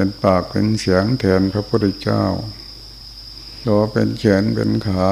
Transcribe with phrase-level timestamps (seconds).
[0.00, 2.24] เป็นปากเป็นเสียงแทนพระพุทธเจ้า
[3.66, 5.08] ก็เป็นแขนเป็นขา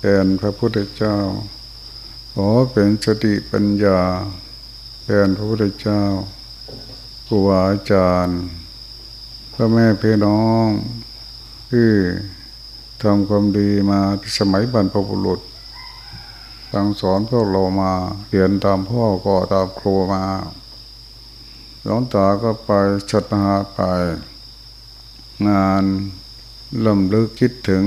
[0.00, 1.16] แทนพระพุทธเจ้า
[2.34, 4.00] ขอเป็นสติปัญญา
[5.04, 6.02] แทนพระพุทธเจ้า
[7.26, 8.40] ครูอาจารย์
[9.52, 10.66] พ่อแม่พี่น้อง
[11.70, 11.90] ที่
[13.02, 14.00] ทำความดีมา
[14.38, 15.40] สมัยบรรพบุรุษ
[16.72, 17.92] สั่งสอนพวกเรามา
[18.28, 20.24] เรียนตามพ่อก็ตามครูมา
[21.82, 22.70] หลวงตาก็ไป
[23.10, 23.78] ชดนาไป
[25.48, 25.84] งาน
[26.84, 27.84] ลำลึกคิดถึง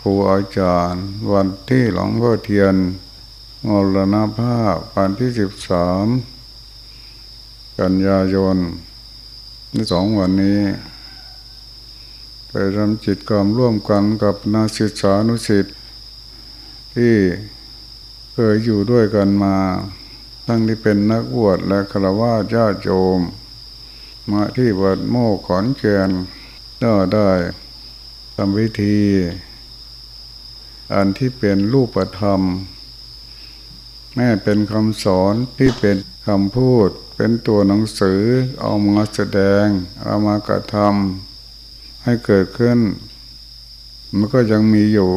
[0.00, 2.74] ครูอาจารย์ วันที่หลวงพ่อเทียน
[3.68, 6.06] มรณภาพวันที่สิบสาม
[7.80, 8.56] กันยายน
[9.72, 10.60] ในสองวันนี้
[12.48, 15.74] ไปทำจิตกรรมร่วมกันกับนาศิษานุสิทธิ์
[16.94, 17.14] ที่
[18.32, 19.56] เคยอยู่ด้วยกันมา
[20.46, 23.20] ทั้งที่เป็นนักบวชและฆราวาสญาโยม
[24.30, 26.10] มาที่วัดโมกขอนแก่น
[26.82, 27.30] ก็ได้
[28.36, 29.00] ทำวิธี
[30.94, 32.40] อันที่เป็นรูปธรรม
[34.14, 38.22] แม่เป็นคำสอนที่เป็นคำพูด เป็นตัวหนังสือ
[38.60, 39.66] เอามาแสดง
[40.04, 42.78] เอามากระทำให้เกิดขึ้น
[44.16, 45.12] มันก็ยังมีอยู่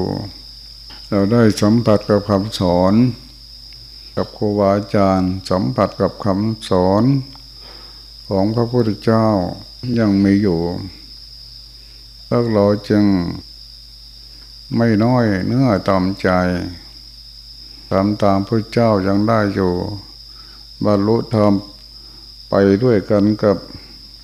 [1.10, 2.94] เราได้สัมผัสกับคำสอน
[4.16, 7.04] กับครูบาอาจารย์ สัมผัสกับคำสอน
[8.30, 9.28] ของพระพุทธเจ้า
[10.00, 10.60] ยังมีอยู่
[12.28, 13.06] พวกเราจึง
[14.76, 16.30] ไม่น้อยเนื้อตามใจ
[17.92, 19.74] ทำตามพระเจ้ายังได้อยู่
[20.86, 21.54] บรรลุธรรม
[22.50, 22.54] ไป
[22.84, 23.58] ด้วยกันกับ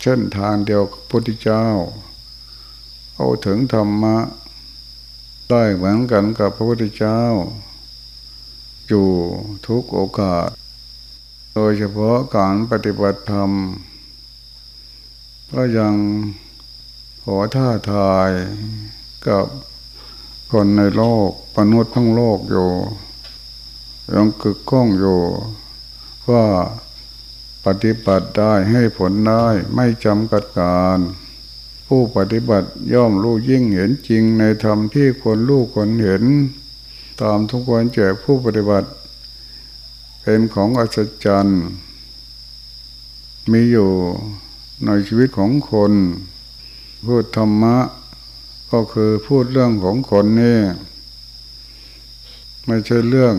[0.01, 1.65] เช่นทางเดียวกับพระพุทธเจ้า
[3.15, 4.17] เอาถึงธรรมะ
[5.49, 7.21] ได้เหมือนกันกับพระพุทธเจ้า
[8.87, 9.07] อยู่
[9.67, 10.49] ทุกโอกาส
[11.53, 13.51] โดยเฉพาะการปฏิบัติธรรม
[15.51, 15.93] ก็ยัง
[17.23, 18.29] ขอท่าทาย
[19.27, 19.45] กับ
[20.51, 22.69] คนในโลกมนุษย์ทั้งโลกอยู่
[24.13, 25.21] ยังกึกก้องอยู่
[26.29, 26.45] ว่า
[27.65, 30.97] ปฏิบัติได้ให้ผลได้ไม่จำกัดการ
[31.87, 36.23] ผู้ปฏิบัติย่อมรู้ยิ่งเห็นจริงในธรรมที่คนรู้คนเห็น
[37.21, 38.89] ตามทุกวันแจกผู้ปฏิบัติ
[40.21, 41.61] เป็นของอัศจรรย์
[43.51, 43.89] มีอยู่
[44.85, 45.93] ในชีวิตของคน
[47.05, 47.77] พูดธรรมะ
[48.71, 50.59] ก็คือพูดเรื่องของคนนี่
[52.65, 53.35] ไม่ใช่เรื่อง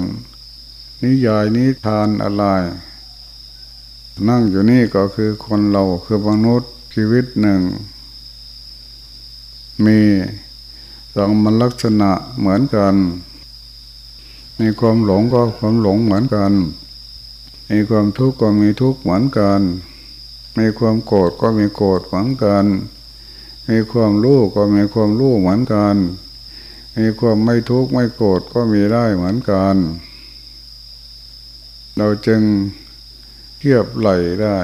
[1.02, 2.44] นิยายนิทานอะไร
[4.28, 7.60] นั่งอยู่นี่ก็คือคนเราคือมนุษย์ชีวิตหนึ่ง
[9.84, 10.00] มี
[11.14, 12.94] สองมันลักษณะเหมือนกัน
[14.62, 16.52] มีความหลงก็ความหลงเหมือนกัน
[17.70, 19.60] มีความทุกข์ก็มีทุกข์เหมือนกัน
[20.58, 22.64] มีความโกรธก็มีโกรธเหมือนกัน
[23.68, 25.96] มีความรู้ก็มีความรู้เหมือนกัน
[26.98, 29.76] มีความไม่ทุกข์ไม่โกรธก็มีได้เหมือนกัน
[31.96, 32.42] เราจึง
[33.58, 34.10] เทียบไหล
[34.42, 34.58] ได้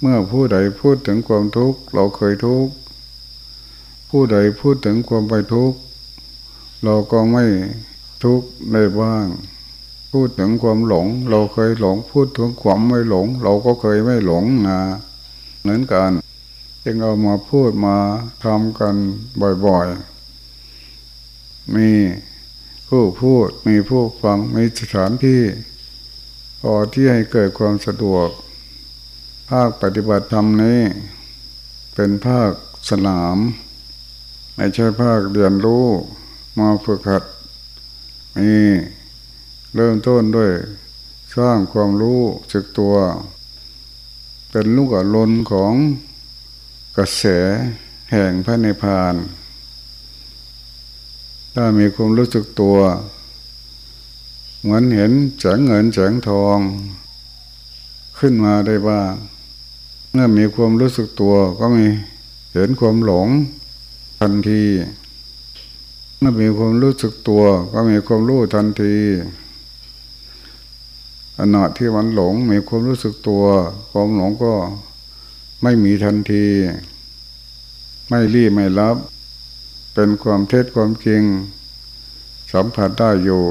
[0.00, 2.72] เมื่อผู้ใดพูดถึงความทุกข์เราเคยทุกข์
[4.10, 5.78] ผู้ใดพูดถึงความไปทุกข์
[6.84, 7.44] เราก็ไม่
[8.22, 9.26] ทุกข์ได้บ้าง
[10.12, 14.80] พูดถึงความหลง เราเคยหลง พูดถึงความไม่หลง เราก็เคยไม่หลงนะ
[15.60, 16.10] เหมือนกัน
[16.84, 17.96] จึงเอามาพูดมา
[18.44, 18.94] ทำกัน
[19.66, 21.90] บ่อยๆ มี
[22.88, 25.42] ผู้พูดมีผู้ฟังมีสถานที่
[26.60, 28.28] พอที่ให้เกิดความสะดวก
[29.50, 30.80] ภาคปฏิบัติธรรมนี้
[31.94, 32.50] เป็นภาค
[32.90, 33.36] สนาม
[34.56, 35.86] ไม่ใช่ภาคเรียนรู้
[36.58, 37.24] มาฝึกหัด
[38.36, 38.52] มี
[39.74, 40.52] เริ่มต้นด้วย
[41.36, 42.20] สร้างความรู้
[42.52, 42.94] สึกตัว
[44.50, 45.72] เป็นลูกอลนของ
[46.96, 47.24] กระแส
[48.10, 49.14] แห่งพระนิพพาน
[51.54, 52.78] ถ้ามีความรู้สึกตัว
[54.60, 56.58] เหมือนเห็นแสงเงินแสงทอง
[58.18, 59.12] ขึ้นมาได้บ้าง
[60.10, 61.86] เมื่อมีความรู้สึกตัวก็มี
[62.52, 63.28] เห็นความหลง
[64.20, 64.62] ทันที
[66.22, 68.96] เมื่อมีความรู้สึกตัวก็มีความรู้ทันที
[71.36, 73.44] ขณะที่มันหลงมีความรู้สึกตัว
[73.90, 74.54] ความหลงก็
[75.62, 76.46] ไม่มีทันที
[78.08, 78.96] ไม่รีบไม่รับ
[79.94, 81.22] เป็นความเท็จความจริง
[82.52, 83.44] สัมผัสได้อยู่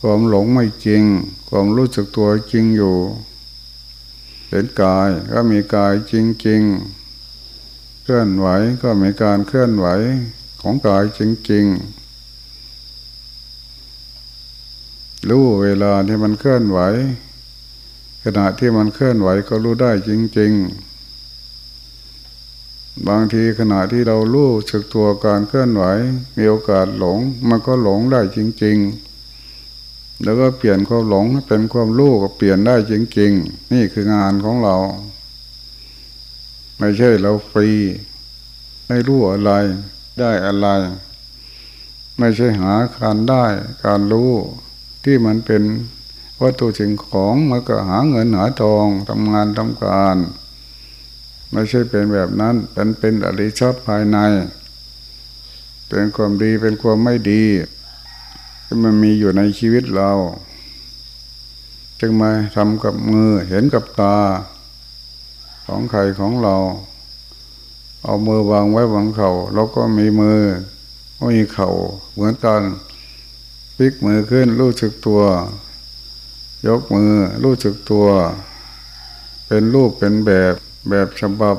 [0.00, 1.02] ความหลงไม่จริง
[1.48, 2.96] ความรู้สึกตัวจริงอยู่
[4.48, 6.62] เห็นกายก็มีกายจริงจริง
[8.02, 8.48] เคลื่อนไหว
[8.82, 9.88] ก็มีการเคลื่อนไหว
[10.62, 11.66] ของกายจริงจริง
[15.28, 16.80] รู้เวลาที่มันเคลื่อนไหว
[18.24, 20.52] ขณะที่มันเคลื่อนไหวก็รู้ได้จริง
[22.20, 25.84] ๆ บางทีขณะที่เรารู้สึกตัวการเคลื่อนไหว
[26.36, 27.18] มีโอกาสหลง
[27.48, 28.76] มันก็หลงได้จริง
[29.50, 34.76] ๆ แล้วก็เปลี่ยนความหลงเป็นความรู้ก็เปลี่ยนได้จริง ๆ นี่คืองานของเรา
[36.78, 37.70] ไม่ใช่เราฟรี
[38.86, 39.52] ไม่รู้อะไร
[40.20, 40.68] ได้อะไร
[42.18, 43.44] ไม่ใช่หาการได้
[43.84, 44.32] การรู้
[45.04, 45.62] ที่มันเป็น
[46.42, 50.16] วัตถุสิ่งของมันก็หาเงินหาทองทำงานทำการ
[51.52, 54.18] ไม่ใช่เป็นแบบนั้นเป็นเป็นอริชอบภายใน
[55.88, 57.44] เป็นความดีเป็นความไม่ดี
[58.64, 60.10] ที่มันมีอยู่ในชีวิตเรา
[62.00, 64.18] จึงมาทำกับมือเห็นกับตา
[65.66, 66.56] ของใครของเรา
[68.04, 70.40] เอามือวางไว้วางเขา่าแล้วก็มีมือ
[71.16, 71.70] ไม่มีเขา่า
[72.12, 72.62] เหมือนกัน
[73.76, 75.20] พลิกมือขึ้นรู้สึกตัว
[76.66, 77.12] ยกมือ
[77.44, 78.06] รู้สึกตัว
[79.46, 80.54] เป็นรูปเป็นแบบ
[80.88, 81.56] แบบฉบับ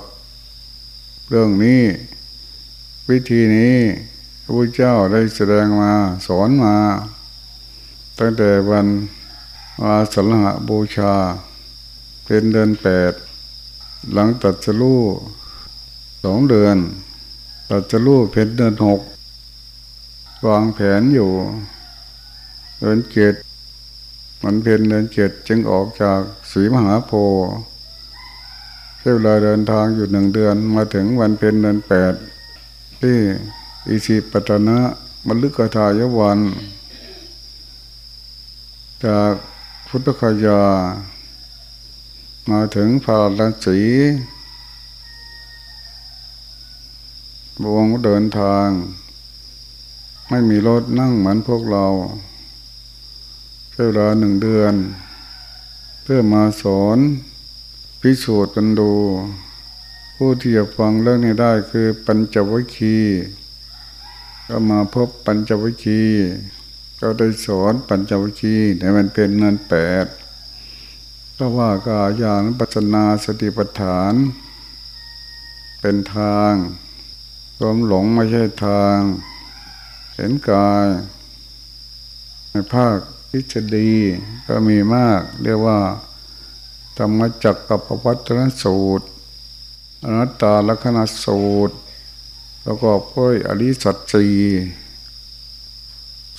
[1.30, 1.82] เรื่องนี้
[3.10, 3.78] วิธีนี้
[4.44, 5.92] พระพุทธเจ้าได้แสดงมา
[6.28, 6.76] สอนมา
[8.20, 8.88] ตั้งแต่วัน
[9.82, 11.14] อาสลหบูชา
[12.26, 13.14] เป็นเดือนแปด
[14.12, 15.04] หลังตัดสรู้
[16.24, 16.78] สองเดือน
[17.70, 19.02] ตัดสรู้เป็นเดือนหก
[20.48, 21.32] วางแผนอยู่
[22.80, 23.34] เดือนเจ็ด
[24.44, 26.20] มันเป็นเดือนเจ็ดจึงออกจาก
[26.52, 27.50] สีมหาโพธิ์
[28.98, 32.14] ใช้เวลาเดินทางอยู่หนึ่งเดือนมาถึงวันเพ็ญเดือนแปด
[33.02, 33.18] ที่
[33.90, 34.80] อิสิปตนะ
[35.28, 36.40] มลึกทายวัน
[39.06, 39.34] จาก
[39.88, 40.62] พุทธคยา
[42.52, 43.80] มาถึงพาราสี
[47.64, 48.68] บวงเดินทาง
[50.30, 51.86] ไม่มีรถนั่งเหมือนพวกเรา
[53.72, 54.74] ใช้เวลาหนึ่งเดือน
[56.04, 56.98] เพื่อมาสอน
[58.02, 58.94] พิสูจน์กันดู
[60.16, 63.22] ผู้ที่จะฟังเรื่องนี้ได้คือปัญจวัคคีย์
[64.48, 66.24] ก็มาพบปัญจวัคคีย์
[67.00, 70.06] ก็ได้สอนปัญจวัคคีย์ในมันเป็นเงินแปด
[71.38, 74.14] ก็ว่ากายานปัจนาสติปัฏฐาน
[75.82, 76.52] เป็นทาง
[77.64, 78.98] ความหลงไม่ใช่ทาง
[80.16, 80.86] เห็นกาย
[82.50, 82.98] ในภาค
[83.30, 83.92] ทฤษฎี
[84.48, 85.80] ก็มีมาก เรียกว่า
[86.98, 89.08] ธรรมจักกับปวัตนสูตร
[90.04, 91.76] อนัตตาลักษณสูตร
[92.64, 94.26] แล้วก็พ้ยอริสัตสี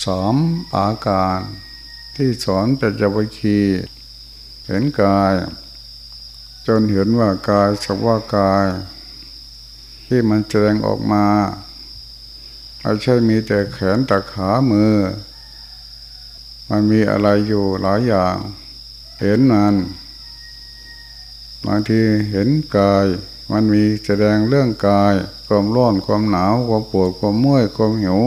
[0.05, 0.37] สาม
[0.75, 1.39] อาการ
[2.17, 3.61] ที่สอนปัจจวิคี
[4.67, 5.33] เห็นกาย
[6.67, 8.67] จนเห็นว่ากายสภาวกาย
[10.13, 11.27] ที่มันแสดงออกมา
[12.81, 14.95] ไม่ใช่มีแต่แขนตะขามือ
[16.69, 18.37] มันมีอะไรอยู่หลายอย่าง
[19.21, 19.75] เห็นมัน
[21.67, 22.01] บางที
[22.31, 23.07] เห็นกาย
[23.53, 25.15] มันมีแสดงเรื่องกาย
[25.47, 28.23] ความร้อนความหนาวความปวดความเมื่อยความหิว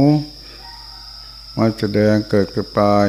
[1.58, 3.08] มันแสดงเกิดกับกาย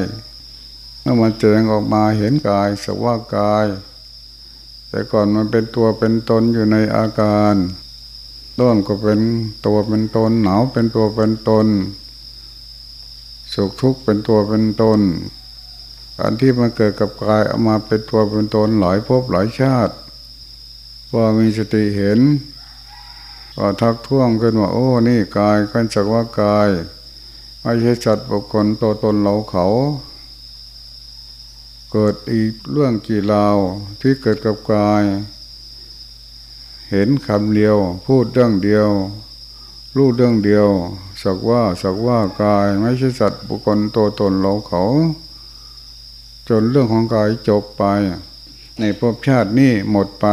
[1.01, 3.65] เมื่อมันแสดงออกมาเห็นกายสักว่ากาย
[4.89, 7.55] แต่ก่อนมันเป็นตัวเป็นตนอยู่ในอาการ
[8.59, 9.19] ร้อนก็เป็น
[9.65, 11.67] ตัวเป็นตนหนาวเป็นตัวเป็นตน
[13.53, 14.99] สุขทุกข์เป็นตัวเป็นตน
[16.17, 19.95] การที่มันเกิดกับกายเอามาเป็นตัวเป็นตนหลายภพหลายชาติ
[21.15, 22.19] ว่ามีสติเห็น
[23.55, 26.69] ก็ทักท้วงขึ้นว่าโอ้นี่กายกันจักว่ากาย
[27.61, 29.65] ไม่ใช่จัดบุคคลตัวตนเราเขา
[31.91, 33.57] เกิดอีกเรื่องกี่ราว
[34.01, 35.03] ที่เกิดกับกาย
[36.91, 38.89] เห็นคำเดียว พูดเรื่องเดียว
[39.95, 40.67] รู้เรื่องเดียว
[41.23, 44.83] สักว่าสักว่ากายไม่ใช่สัตว์บุคคลตัวตนเราเขา
[46.49, 47.83] จนเรื่องของกายจบไป
[48.79, 50.25] ในภพชาตินี้หมดไป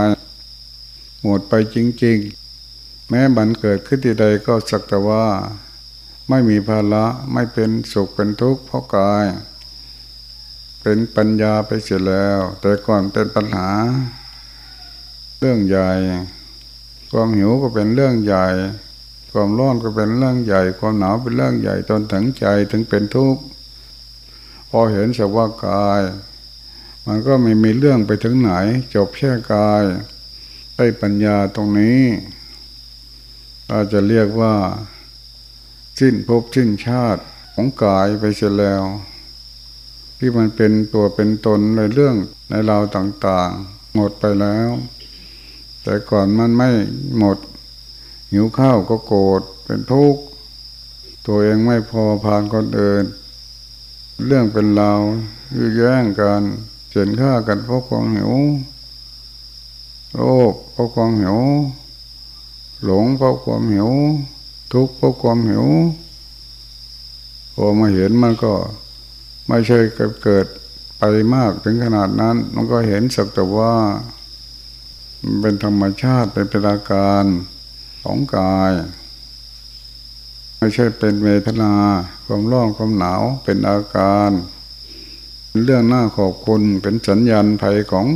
[1.23, 2.18] หมดไปจริง
[2.64, 5.25] ๆ แม้บันเกิดขึ้นที่ใดก็สักแต่ว่า
[6.28, 9.25] ไม่มีภาระไม่เป็นสุขเป็นทุกข์เพราะกาย
[10.82, 13.68] เป็นปัญญาไปเสียแล้ว แต่ก่อนเป็นปัญหา
[15.38, 15.90] เรื่องใหญ่
[17.16, 18.47] ความหิวก็เป็นเรื่องใหญ่
[19.33, 23.42] ความร้อนก็เป็นเรื่องใหญ่ ความหนาวเป็นเรื่องใหญ่จนถึงใจถึงเป็นทุกข์
[24.71, 26.00] พอเห็นสภาวะกาย
[27.06, 28.52] มันก็ไม่มีเรื่องไปถึงไหน
[28.94, 29.83] จบแค่กาย
[30.76, 32.00] ได้ปัญญาตรงนี้
[33.66, 34.54] เราจจะเรียกว่า
[35.99, 37.23] สิ้นภพสิ้นชาติ
[37.54, 38.83] ของกายไปเสียแล้ว
[40.18, 42.14] ที่มันเป็นตัวเป็นตนในเรื่อง
[42.50, 44.71] ในราวต่างๆ หมดไปแล้ว
[45.84, 46.68] แต่ก่อนมันไม่
[47.18, 47.38] หมด
[48.32, 50.22] หิวข้าวก็โกรธเป็นทุกข์
[51.26, 53.04] ตัวเองไม่พอผ่านคนอื่น
[54.26, 54.92] เรื่องเป็นเรา
[55.56, 56.42] ยื้อแย่งกัน
[56.88, 58.32] เฉียนฆ่ากันเพราะความหิว
[60.14, 60.22] โร
[60.52, 61.38] คเพราะความหิว
[62.84, 63.90] หลงเพราะความหิว
[64.72, 65.66] ทุกข์เพราะความหิว
[67.54, 68.52] พอมาเห็นมันก็
[69.48, 69.78] ไม่ใช่
[70.24, 70.46] เกิด
[70.98, 71.02] ไป
[71.34, 73.74] มากถึงขนาดนั้น มันก็เห็นสักแต่ว่า
[75.40, 77.24] เป็นธรรมชาติเป็นปราการ
[78.04, 78.72] ของกาย
[80.58, 81.74] ไม่ใช่เป็นเวทนา
[82.26, 84.30] ความร้อนความหนาวเป็นอาการ
[85.64, 88.06] เรื่องหน้าขอบคุณเป็นสัญญาณภัยของ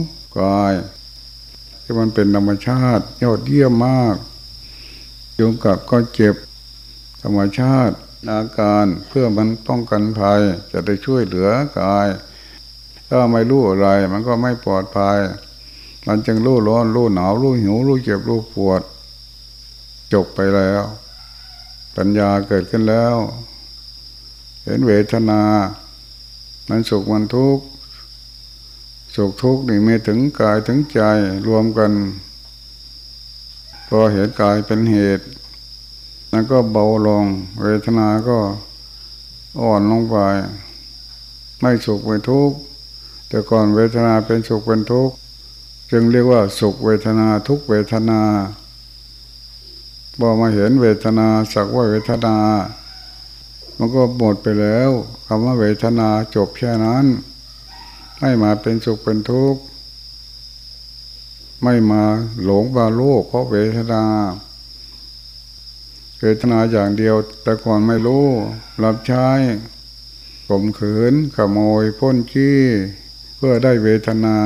[0.41, 0.73] กาย
[1.83, 4.17] ที่มันเป็นธรรมชาติยอดเยี่ยมมาก
[5.39, 6.35] ยุงกัดก็เจ็บ
[7.23, 7.97] ธรรมชาติ
[8.31, 10.41] อาการเพื่อมันป้องกันภัย
[10.73, 11.49] จะได้ช่วยเหลือ
[11.81, 12.07] กาย
[13.09, 15.19] ถ้าไม่รู้อะไรมันก็ไม่ปลอดภัย
[16.11, 18.83] มันจึงรู้ร้อนรู้หนาวรู้หิวรู้เจ็บรู้ปวด
[20.13, 20.83] จบไปแล้ว
[21.97, 23.17] ปัญญาเกิดขึ้นแล้ว
[24.65, 25.43] เห็นเวทนา
[26.69, 27.65] มันสุขมันทุกข์
[29.17, 31.01] สุขทุกข์นี่ไมีถึงกายถึงใจ
[31.47, 31.93] รวมกัน
[33.89, 35.27] พอเห็นกายเป็นเหตุ
[36.31, 37.25] แล้วก็เบาลง
[37.63, 38.39] เวทนาก็
[39.61, 40.17] อ่อนลงไป
[41.61, 42.57] ไม่สุขไม่ทุกข์
[43.29, 45.17] แต่ก่อนเวทนาเป็นสุขเป็นทุกข์
[45.91, 48.21] จึงเรียกว่าสุขเวทนาทุกเวทนา
[50.21, 52.37] พอมาเห็นเวทนาสักว่าเวทนา
[53.77, 54.91] มันก็หมดไปแล้ว
[55.27, 57.07] คำว่าเวทนาจบแค่นั้น
[58.21, 59.63] ไม่มาเป็นสุขเป็นทุกข์
[61.63, 62.03] ไม่มา
[62.43, 64.05] หลงบาโลกเพราะเวทนา
[66.21, 68.27] เวทนาอย่างเดียว แต่ก่อนไม่รู้
[68.85, 69.29] รับใช้
[70.49, 72.61] ผมขืนขโมยพ้นขี้
[73.37, 74.39] เพื่อได้เวทนา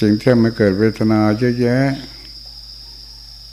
[0.00, 1.84] จึงแท่ไม่เกิดเวทนาเยอะแยะ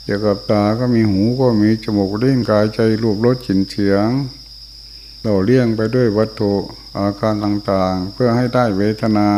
[0.04, 4.08] เกี่ยวกับตาก็มีหูก็มีจมูกเล่นกายใจรูปรสกลิ่นเสียง
[5.20, 6.52] เราเลี้ยงไปด้วยวัตถุ
[6.96, 9.28] อาการต่างๆ เพื่อให้ได้เวทนา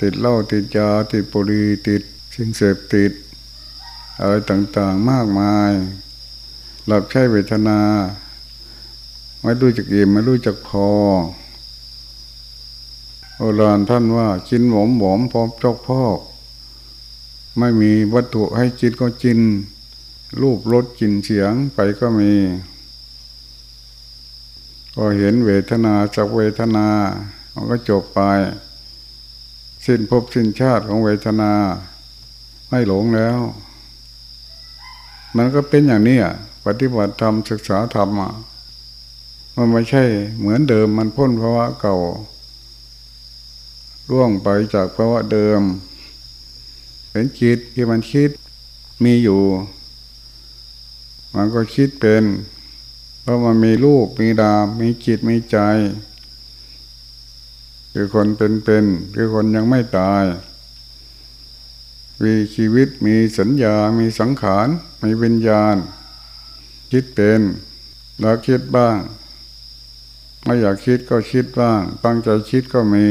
[0.00, 2.02] ติดเหล้าติดยาติดปุรีติด
[2.34, 3.12] สิ่งเสพติด
[4.20, 5.70] อะไรต่างๆมากมาย
[6.86, 7.80] หลับใช้เวทนา
[9.42, 10.88] ไม่รู้จักอิ่มไม่รู้จักพอ
[13.38, 16.18] โอรานท่านว่ากินหมอมหมอมพร้อมจกพอก
[17.58, 19.38] ไม่มีวัตถุให้กินก็กิน
[20.40, 22.32] รูปรสกลิ่นเสียงไปก็มี
[24.94, 26.86] พอเห็นเวทนาจากเวทนา
[27.54, 28.20] มันก็จบไป
[29.84, 31.52] สิ้นภพสิ้นชาติของเวทนา
[32.68, 33.38] ไม่หลงแล้ว
[35.36, 36.34] มันก็เป็นอย่างนี้อะ
[36.66, 38.32] ปฏิบัติธรรมศึกษาธรรมอะ
[39.56, 40.04] มันไม่ใช่
[40.38, 41.96] เหมือนเดิมมันพ้นภาวะเก่า
[44.10, 45.62] ล่วงไปจากภาวะเดิม
[47.10, 48.30] เห็นคิดที่มันคิด
[49.04, 49.42] มีอยู่
[51.34, 52.24] มันก็คิดเป็น
[53.22, 55.58] เพราะมันมีรูปมีดามมีจิตมีใจ
[57.92, 60.24] คือคนเป็นๆคือคนยังไม่ตาย
[62.22, 64.68] มีชีวิตมีสัญญา มีสังขาร
[65.02, 65.76] มีวิญญาณ
[66.92, 67.40] คิดเป็น
[68.20, 68.96] แล้วคิดบ้าง
[70.44, 73.06] ไม่อยากคิดก็คิดบ้าง ตั้งใจคิดก็มี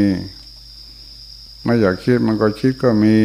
[1.63, 3.17] ไม่อยากคิดมันก็คิดก็มี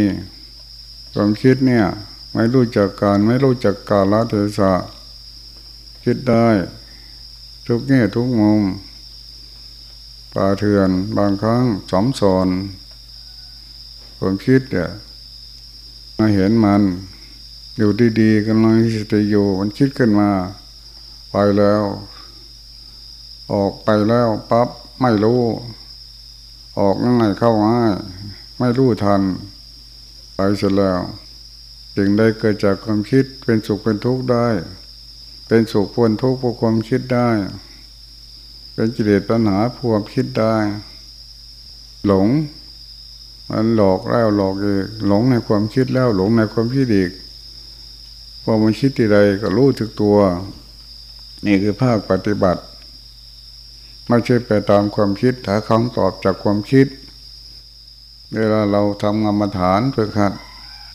[1.15, 1.87] ความคิดเนี่ย
[2.33, 4.73] ไม่รู้จักการไม่รู้จักกาลเทศะ
[6.05, 6.47] คิดได้
[7.67, 8.63] ทุกแง่ทุกมุม
[10.33, 12.49] ป่าเถื่อนบางครั้งสมสอน
[14.19, 14.91] ความคิดเนี่ย
[16.17, 16.83] มาเห็นมัน
[17.77, 17.91] อยู่
[18.21, 20.31] ดีๆกันเลยสติอยู่มันคิดขึ้นมา
[21.31, 21.83] ไปแล้ว
[23.53, 24.69] ออกไปแล้วปั๊บ
[25.01, 25.43] ไม่รู้
[26.79, 27.93] ออกง่ายเข้าง่าย
[28.59, 29.23] ไม่รู้ทัน
[30.35, 31.01] ไปเสร็จแล้ว
[31.97, 34.47] จึงได้เกิดจากความคิดเป็นสุขเป็นทุกข์ได้
[35.49, 37.29] เป็นสุขพ้นทุกข์เพราะความคิดได้
[38.75, 40.57] เป็นกิเลสปัญหาพวกคิดได้
[42.07, 42.27] หลง
[43.51, 47.11] มันหลอกแล้วหลอกอีกหลงในความคิดแล้วหลงในความคิดอีก
[48.43, 50.17] พอมันคิดที่ใดก็รู้ถึกตัว
[51.47, 52.63] นี่คือภาคปฏิบัติ
[54.09, 56.87] ไม่ใช่ไปตามความคิดหาคำตอบจากความคิด
[58.35, 60.33] เวลาเราทำกรรมฐานเพื่อขัด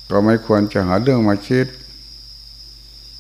[0.10, 1.68] ก็ไม่ควรจะหาเรื่องมาคิด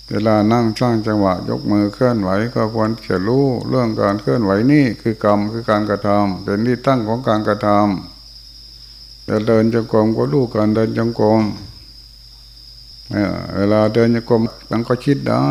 [0.10, 11.44] เวลานั่งสร้างจังหวะยกมือเคลื่อนไหว ก็ควรจะรู้เรื่องการเคลื่อนไหวนี่คือกรรมคือการกระทำเป็นที่ตั้งของการกระทำจะเดินจงกรมก็รู้การเดินจงกรม
[13.56, 14.42] เวลาเดินจงกรม
[14.72, 15.50] มันก็คิดได้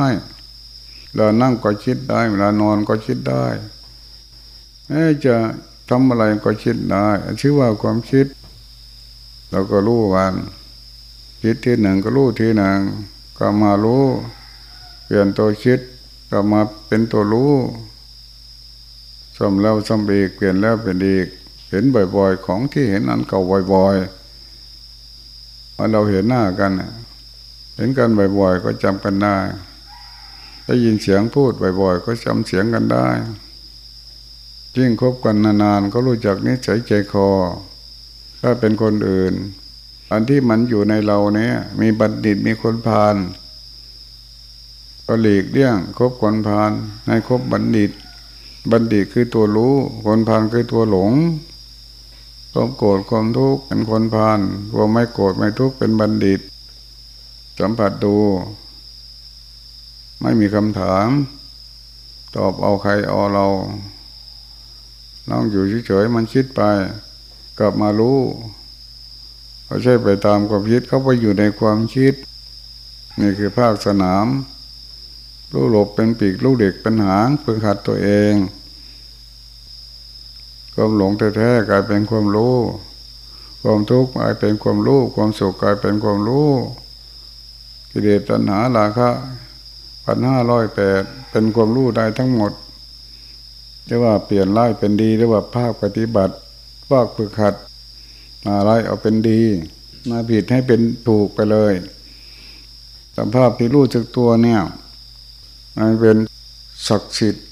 [1.11, 3.45] เวลานั่งก็คิดได้ เวลานอนก็คิดได้
[5.25, 5.35] จะ
[5.88, 7.07] ทำอะไรก็คิดได้
[7.40, 8.26] ชื่อว่าความคิด
[9.52, 10.35] เราก็รู้วัน
[11.42, 12.78] คิดที่หนึ่งก็รู้ที่หนึ่ง
[13.38, 14.04] ก็มารู้
[15.04, 15.80] เปลี่ยนตัวคิด
[16.30, 17.52] ก็มาเป็นตัวรู้
[19.38, 21.26] สมแล้วสมอีกเปลี่ยนแล้วเป็นอีก
[21.71, 23.40] เห็นบ่อยๆ ของที่เห็นนั้นเก่า
[23.73, 26.73] บ่อยๆพอเราเห็นหน้ากัน
[27.76, 29.37] เห็นกันบ่อยๆ ก็จำกันได้
[30.64, 33.06] ได้ยินเสียงพูดบ่อยๆ ก็จำเสียงกันได้
[34.76, 37.28] ยิ่งคบกันนานๆ ก็รู้จักนิสัยใจคอ
[38.42, 39.34] ถ้าเป็นคนอื่น
[40.11, 43.16] อันที่มันอยู่ในเราเนี่ย มีบัณฑิตมีคนพาล
[45.06, 46.70] ก็หลีกเลี่ยงคบคนพาล
[47.08, 47.90] ให้คบบัณฑิต
[48.70, 49.75] บัณฑิตคือตัวรู้
[50.06, 51.12] คนพาลคือตัวหลง
[52.52, 54.40] ความโกรธความทุกข์เป็นคนพาล
[54.75, 56.40] ความไม่โกรธไม่ทุกข์เป็นบัณฑิต
[57.61, 58.16] สัมผัสดู
[60.20, 61.08] ไม่มีคำถาม
[62.37, 63.46] ตอบเอาใครเอาเรา
[65.28, 66.62] น้องอยู่เฉยๆมันคิดไป
[67.59, 68.18] กลับมารู้
[69.64, 72.14] เขาใช่ไปตามความคิดเขาไปอยู่ในความคิด
[73.21, 74.26] นี่คือภาคสนาม
[75.52, 78.35] รู้หลบเป็นปีกรู้เด็กเป็นหางฝึกหัดตัวเอง
[80.75, 82.56] ความหลงแท้ๆกลายเป็นความรู้
[83.62, 86.49] ความทุกข์กลายเป็นความรู้ ความสุขกลายเป็นความรู้
[87.90, 89.11] กิเลสตัณหาราคะ
[90.04, 92.52] ปัญห้าร้อยแปดเป็นความรู้ได้ทั้งหมด
[93.87, 96.35] เรียกว่าเปลี่ยนร้ายเป็นดีเรียกว่าภาคปฏิบัติ
[96.92, 97.54] ภาคฝึกหัด
[98.46, 99.42] มาร้ายเอาเป็นดี
[100.11, 101.75] มาผิดให้เป็นถูกไปเลย
[103.16, 104.61] สภาพที่รู้จักตัวเนี่ย
[105.78, 106.16] มันเป็น
[106.88, 107.46] ศักดิ์สิทธิ์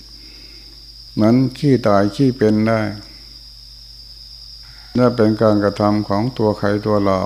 [1.13, 2.81] เหมือนขี้ตายขี้เป็นได้
[4.97, 7.21] นี่เป็นการกระทำของตัวใครตัวเรา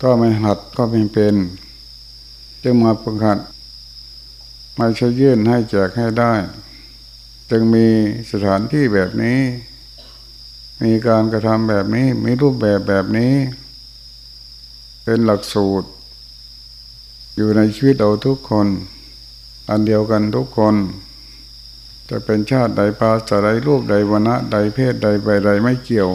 [0.00, 1.34] ถ้าไม่หัดก็ไม่เป็น
[2.62, 3.38] จึงมาฝึกหัด
[4.76, 6.32] ไม่ใช่ยื่นให้แจกให้ได้
[7.50, 7.86] จึงมี
[8.30, 9.38] สถานที่แบบนี้
[10.84, 13.34] มีการกระทำแบบนี้ มีรูปแบบแบบนี้
[15.04, 15.88] เป็นหลักสูตร
[17.36, 18.66] อยู่ในชีวิตเราทุกคน
[19.70, 20.74] อันเดียวกันทุกคน
[22.10, 26.10] จะเป็นชาติใดภาษาใดรูปใดวรรณะใดเพศใดใบใดไม่เกี่ยว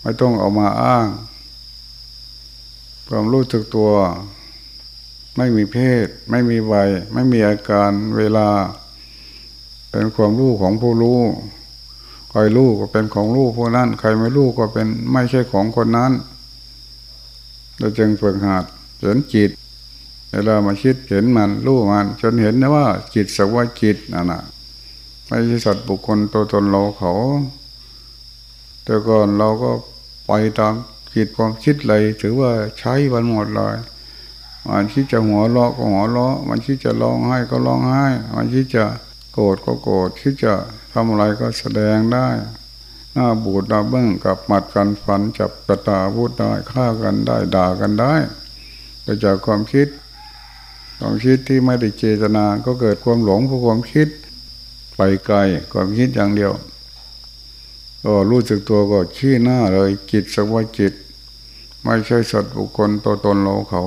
[0.00, 1.06] ไม่ต้องเอามาอ้าง
[3.08, 3.90] ความรู้สึกตัว
[5.36, 6.74] ไม่มีเพศ ไม่มีใบ
[7.12, 8.48] ไม่มีอาการเวลา
[9.90, 11.20] เป็นความรู้ของผู้รู้
[12.38, 16.12] รรู้ก็เป็นของรู้ผู้นั้น ใครไม่รู้ก็เป็นไม่ใช่ของคนนั้น
[17.78, 18.64] เราจึงฝึกหัด
[18.98, 19.50] เห็นจิต
[20.30, 24.42] เวลามาคิดเห็นมันรู้มัน จนเห็นนะว่า จิตสักว่าจิตนั่นนะ
[25.26, 27.12] ไม่ใช่สัตว์บุคคลตัวตนเราเขา
[28.84, 29.70] แต่ก่อนเราก็
[30.26, 30.74] ไปตาม
[31.14, 33.76] จิตความคิดเลย ถือว่าใช้วันหมดเลย
[34.68, 38.04] มันคิดจะหัวเราะก็หัวเราะ มันคิดจะร้องไห้ก็ร้องไห้
[38.36, 38.84] มันคิดจะ
[39.32, 40.54] โกรธก็โกรธคิดจะ
[40.98, 42.28] ทำอะไรก็แสดงได้
[43.14, 48.14] หน้าบูดหน้าเบื้องกับหมัดกันฟันจับกระตาพูดได้ฆ่ากันได้ด่ากันได้
[49.02, 49.88] แต่จากความคิด
[50.98, 54.08] ความคิดที่ไม่ได้เจตนา ก็เกิดความหลงเพราะความคิด
[54.96, 55.38] ไปไกล
[55.72, 56.52] ความคิดอย่างเดียว
[58.04, 60.92] ก็รู้สึกตัวก็ชี้หน้าเลยจิตสักว่าจิต
[61.82, 63.82] ไม่ใช่สัตว์บุคคลตัวตนเราเขา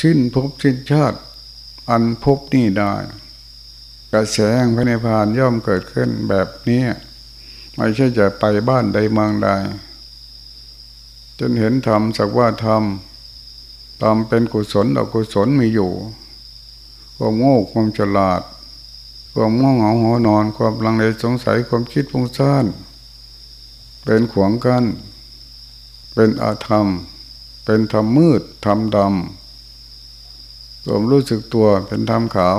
[0.00, 1.18] สิ้นภพสิ้นชาติ
[1.90, 2.92] อันภพนี่ได้
[4.14, 6.84] กระแสแห่งพระนิพพานย่อมเกิดขึ้นแบบนี้
[7.76, 9.48] ไม่ใช่จะไปบ้านใดเมืองใด
[11.38, 12.82] จนเห็นธรรมสักว่าธรรม
[14.02, 15.92] ทำเป็นกุศลอกุศลมีอยู่
[17.16, 18.42] ความโง่ความฉลาด
[19.32, 22.64] ความง่วงเหงาหัวนอน ความลังเลสงสัยความคิดฟุ้งซ่าน
[24.04, 24.84] เป็นขวงกัน
[26.14, 26.86] เป็นอาธรรม
[27.64, 32.50] เป็นธรรมมืดธรรมดำควมรู้สึกตัวเป็นธรรมขา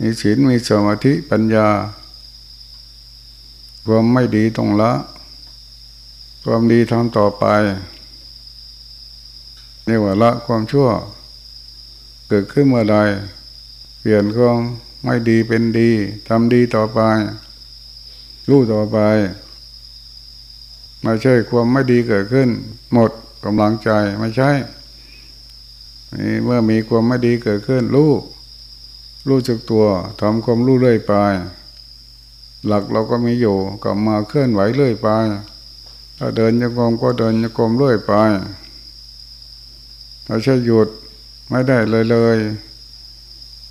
[0.00, 1.68] มีศีลมีสมาธิปัญญา
[3.86, 4.92] ความไม่ดีตรงละ
[6.44, 7.44] ความดีทำต่อไป
[9.86, 10.88] เรียกว่าละความชั่ว
[12.28, 12.96] เกิดขึ้นเมื่อใด
[14.00, 14.58] เปลี่ยนความ
[15.04, 15.90] ไม่ดีเป็นดี
[16.28, 17.00] ทำดีต่อไป
[18.48, 18.98] รู้ต่อไป
[21.02, 22.48] ไม่ใช่ความไม่ดีเกิดขึ้น
[22.92, 23.10] หมด
[23.44, 24.50] กำลังใจไม่ใช่
[26.44, 28.12] เมื่อมีความไม่ดีเกิดขึ้นรู้
[29.26, 29.84] รู้จักตัว
[30.20, 31.14] ทำความรู้เรื่อยไป
[32.66, 35.08] หลักเราก็มีอยู่กลับมาเคลื่อนไหวเรื่อยไป
[36.18, 38.12] ถ้าเดินยังกรมก็เดินยังกรมเรื่อยไป
[40.26, 40.88] เราใช่หยุด
[41.48, 42.38] ไม่ได้เลยเลย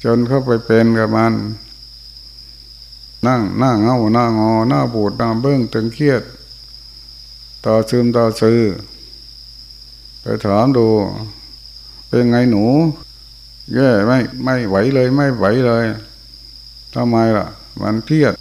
[0.03, 1.33] จนเข้าไปเป็นกับมัน
[3.25, 6.23] นั่งหน้าเงาหน้างอหน้าบูดหน้าเบื้องตึงเครียด
[7.65, 8.59] ต่อซึมต่อซื้อ
[10.21, 10.87] ไปถามดู
[12.07, 12.63] เป็นไงหนู
[13.73, 15.85] แย่ไม่ไม่ไหวเลยไม่ไหวเลย
[16.93, 17.45] ทำไมล่ะ
[17.81, 18.33] มันเครียด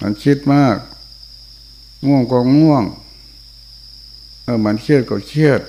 [0.00, 0.76] มันคิดมาก
[2.06, 2.84] ง่วงก็ง่วง
[4.44, 5.60] เออมันเครียดก็เครียด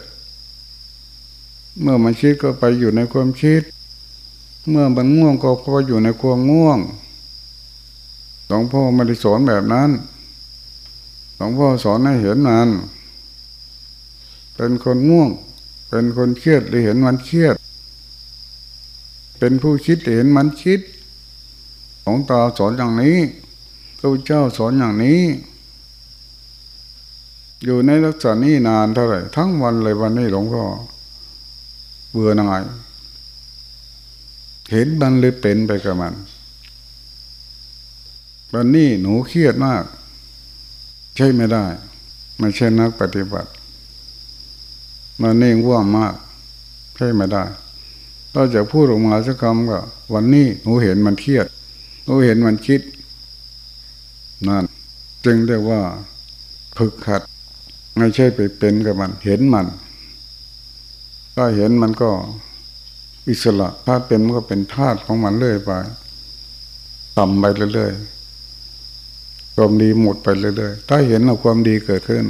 [1.81, 3.61] เมื่อมันคิดก็ไปอยู่ในความคิด
[4.69, 6.79] เมื่อมันง่วงก็ก็อยู่ในความง่วง
[8.47, 9.89] หลวงพ่อไม่ได้สอนแบบนั้น
[11.35, 12.69] หลวงพ่อสอนให้เห็นมัน
[14.55, 15.29] เป็นคนง่วง
[15.89, 17.55] เป็นคนเครียดหรือเห็นมันเครียด
[19.39, 20.79] เป็นผู้คิดเห็นมันคิด
[22.03, 23.17] ของตาสอนอย่างนี้
[23.99, 25.21] พระเจ้าสอนอย่างนี้
[27.63, 30.63] อยู่ในลักษณะนี้นานเท่าไหร่ทั้งวันเลยวันนี้หลวงพ่อ
[32.11, 32.63] เบื่อหน่าย
[34.71, 36.13] เห็นมันเลยเป็นไปกับมัน
[38.53, 39.83] วันนี้หนูเครียดมาก
[41.15, 41.65] ใช่ไม่ได้
[42.39, 43.49] ไม่ใช่นักปฏิบัติ
[45.21, 46.13] มันเนี่ว่ามาก
[46.95, 47.43] ใช่ไม่ได้
[48.35, 49.79] เราจะพูดออกมาสักคำก็
[50.13, 51.47] วันนี้หนูเห็นมันเครียด
[52.03, 52.81] หนูเห็นมันคิด
[54.47, 54.65] นั่น
[55.25, 55.81] จึงเรียกว่า
[56.77, 57.21] ฝึกขัด
[57.97, 59.67] ไม่ใช่ไปเป็นกับมัน เห็นมัน
[61.35, 62.11] ถ้าเห็นมันก็
[63.29, 65.71] อิสระ ถ้าเป็นมันก็เป็นธาตุของมันเรื่อยไป
[67.17, 67.43] ต่ำไป
[67.73, 72.25] เรื่อยๆความดีหมดไปเรื่อยๆถ้าเห็นว่าความดีเกิดขึ้น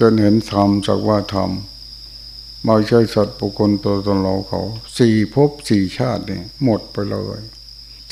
[0.00, 1.50] จนเห็นธรรมจากว่าธรรม
[2.68, 4.60] ม่ใช่สัตว์ปุคคลตัวตนเราเขา
[4.98, 7.40] สี่ภพสี่ชาติเนี่ยหมดไปเลย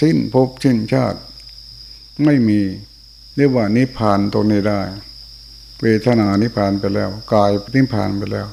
[0.00, 1.20] สิ้นภพสิ้นชาติ
[2.24, 2.60] ไม่มี
[3.36, 4.80] เรียกว่านิพพานตรงนี้ได้
[5.82, 8.48] เวทนานิพพานไปแล้ว กายนิพพานไปแล้ว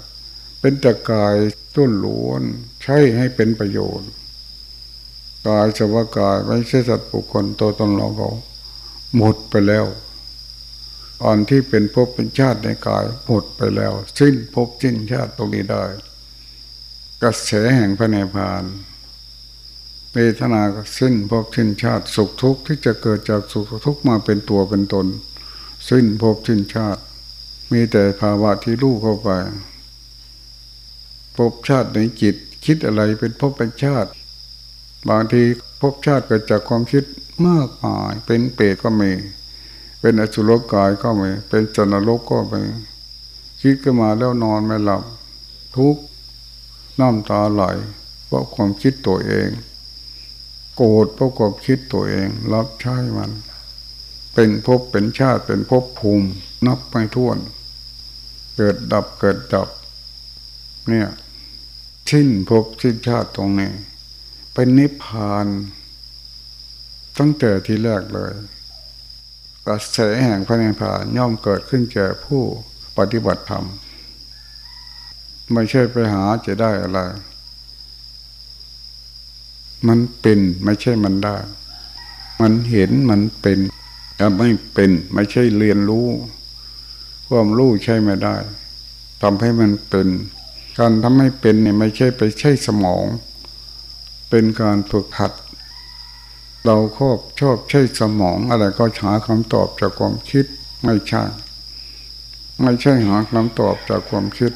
[0.59, 1.35] เป็นแต่กาย
[1.75, 2.41] ต้นล้วน
[2.83, 4.09] ใช้ให้เป็นประโยชน์
[5.47, 8.29] กายสภากายไม่ใช่สัตว์ปุคคลตัวตนเราเขา
[9.15, 9.85] หมดไปแล้ว
[11.23, 15.83] อ่อนที่เป็นภพเป็นชาติในกายหมดไปแล้ว สิ้นภพสิ้นชาติตรงนี้ได้
[17.21, 18.63] กระแสแห่งพระเนพาน
[20.13, 25.07] เวทนาก็สิ้นภพสิ้นชาติสุขทุกข์ที่จะเกิดจากสุขทุกข์มาเป็นตัวเป็นตน
[25.89, 27.01] สิ้นภพสิ้นชาติ
[27.71, 29.29] มีแต่ภาวะที่รู้เข้าไป
[31.37, 34.09] ภพชาติในจิตคิดอะไรเป็นภพเป็นชาติ
[35.09, 35.43] บางที
[35.81, 37.03] ภพชาติเกิดจากความคิด
[37.47, 39.11] มากมายเป็นเปรตก็มี
[40.07, 42.61] เป็นอสุรกายก็ไม่เป็นจันรกก็ไม่
[43.61, 45.03] คิดขึ้นมาแล้วนอนไม่หลับ
[45.75, 45.95] ทุก
[46.99, 47.63] น้ำตาไหล
[48.25, 49.49] เพราะความคิดตัวเอง
[50.75, 53.31] โกรธเพราะความคิดตัวเอง รับใช้มัน
[54.33, 56.27] เป็นภพเป็นชาติเป็นภพภูมิ
[56.65, 57.37] นับไม่ถ้วน
[58.55, 59.69] เกิดดับเกิดดับ
[60.89, 61.07] เนี่ย
[62.09, 63.71] ชิ้นภพชิ้นชาติตรงนี้
[64.53, 65.47] เป็นนิพพาน
[67.17, 68.33] ตั้งแต่ที่แรกเลย
[69.67, 72.41] กระแสแห่งพระนิพพานย่อมเกิดขึ้นแก่ผู้
[72.97, 73.65] ปฏิบัติธรรม
[75.53, 76.99] ไม่ใช่ไปหาจะได้อะไร
[79.87, 81.37] มันเป็นไม่ใช่มันได้
[82.41, 83.59] มันเห็นมันเป็น
[84.15, 86.07] แต่ไม่เป็นไม่ใช่เรียนรู้
[87.27, 88.35] ความรู้ใช่ไม่ได้
[89.21, 90.07] ทำให้มันเป็น
[90.79, 93.05] การทำให้เป็นเนี่ยไม่ใช่ไปใช้สมอง
[94.29, 95.31] เป็นการฝึกหัด
[96.65, 100.45] เราครอบชอบใช้สมองอะไรก็หาคำตอบจากความคิด
[100.83, 101.23] ไม่ใช่
[102.61, 104.51] ไม่ใช่หาคำตอบจากความคิด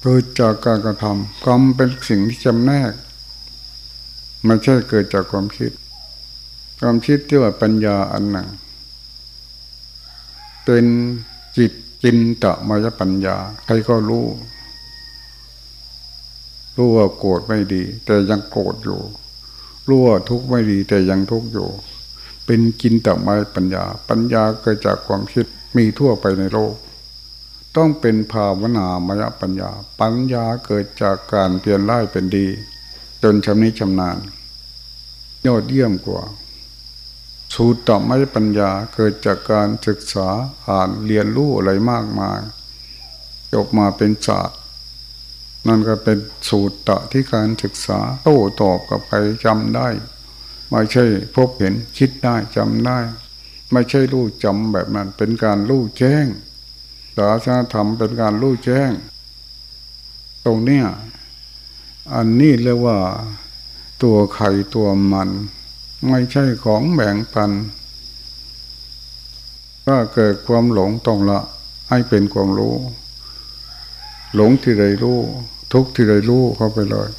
[0.00, 2.92] เกิดจากการกระทำกรรมเป็นสิ่งที่จำแนก
[4.44, 5.70] ไม่ใช่เกิดจากความคิด
[6.80, 8.48] ความคิดที่ว่าปัญญาอันหนึ่ง
[10.64, 10.84] เป็น
[11.56, 11.72] จิต
[12.02, 14.26] จินตมายปัญญา ใครก็รู้
[16.76, 19.00] รู้ว่าโกรธไม่ดี แต่ยังโกรธอยู่
[19.88, 21.68] รู้ว่าทุกข์ไม่ดีแต่ยังทุกข์อยู่
[22.46, 26.74] เป็นกินต่ไม่ปัญญา ปัญญาเกิดจากความคิดมีทั่วไปในโลก
[27.76, 32.46] ต้องเป็นภาวนามยปัญญา ปัญญาเกิดจากการเปลี่ยนร้ายเป็นดี
[33.22, 34.18] จนชำนิชำนาญ
[35.46, 36.22] ยอดเยี่ยมกว่า
[37.54, 40.28] สูตรต่อไม่ปัญญาเกิดจากการศึกษา
[40.68, 42.40] อ่านเรียนรู้อะไรมากมาย
[43.52, 44.59] จบมาเป็นศาสตร์
[45.68, 46.18] นั่นก็เป็น
[46.48, 49.88] สูตรตะที่การศึกษาโต้ตอบกับใครจำได้
[50.70, 52.98] ไม่ใช่พบเห็นคิดได้จำได้
[53.72, 56.26] ไม่ใช่รู้จำแบบนั้น เป็นการรู้แจ้ง
[57.16, 58.90] ศาสนาธรรมเป็นการรู้แจ้ง
[60.44, 60.86] ตรงเนี้ย
[62.14, 62.98] อันนี้เรียกว่า
[64.02, 65.28] ตัวไข่ตัวมัน
[66.08, 67.50] ไม่ใช่ของแบ่งปัน
[69.86, 71.40] ถ้าเกิดความหลงต้องละ
[71.90, 72.76] ให้เป็นความรู้
[74.34, 75.18] หลงที่ใดรู้
[75.72, 77.10] ทุกที่ใดรู้เข้าไปเลย